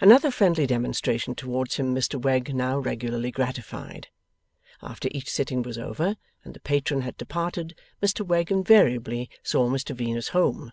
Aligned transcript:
Another 0.00 0.30
friendly 0.30 0.64
demonstration 0.64 1.34
towards 1.34 1.74
him 1.74 1.92
Mr 1.92 2.22
Wegg 2.22 2.54
now 2.54 2.78
regularly 2.78 3.32
gratified. 3.32 4.06
After 4.80 5.08
each 5.10 5.28
sitting 5.28 5.62
was 5.62 5.76
over, 5.76 6.14
and 6.44 6.54
the 6.54 6.60
patron 6.60 7.00
had 7.00 7.16
departed, 7.16 7.74
Mr 8.00 8.24
Wegg 8.24 8.52
invariably 8.52 9.28
saw 9.42 9.68
Mr 9.68 9.92
Venus 9.92 10.28
home. 10.28 10.70